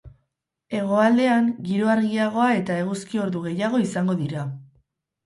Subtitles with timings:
[0.77, 4.49] Hegoaldean, giro argiagoa eta eguzki ordu gehiago izango dira.